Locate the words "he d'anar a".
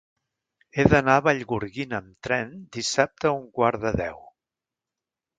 0.75-1.23